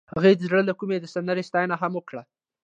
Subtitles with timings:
[0.13, 2.21] هغې د زړه له کومې د سمندر ستاینه هم وکړه.